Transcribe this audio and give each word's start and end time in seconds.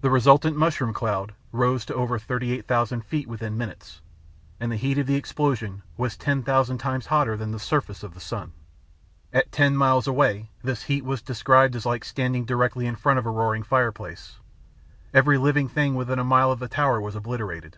The 0.00 0.08
resultant 0.08 0.56
mushroom 0.56 0.94
cloud 0.94 1.34
rose 1.52 1.84
to 1.84 1.94
over 1.94 2.18
38,000 2.18 3.04
feet 3.04 3.28
within 3.28 3.58
minutes, 3.58 4.00
and 4.58 4.72
the 4.72 4.76
heat 4.78 4.96
of 4.96 5.06
the 5.06 5.16
explosion 5.16 5.82
was 5.98 6.16
10,000 6.16 6.78
times 6.78 7.04
hotter 7.08 7.36
than 7.36 7.50
the 7.52 7.58
surface 7.58 8.02
of 8.02 8.14
the 8.14 8.20
sun! 8.22 8.54
At 9.34 9.52
ten 9.52 9.76
miles 9.76 10.06
away, 10.06 10.48
this 10.62 10.84
heat 10.84 11.04
was 11.04 11.20
described 11.20 11.76
as 11.76 11.84
like 11.84 12.06
standing 12.06 12.46
directly 12.46 12.86
in 12.86 12.96
front 12.96 13.18
of 13.18 13.26
a 13.26 13.30
roaring 13.30 13.62
fireplace. 13.62 14.38
Every 15.12 15.36
living 15.36 15.68
thing 15.68 15.94
within 15.94 16.18
a 16.18 16.24
mile 16.24 16.50
of 16.50 16.58
the 16.60 16.66
tower 16.66 16.98
was 16.98 17.14
obliterated. 17.14 17.76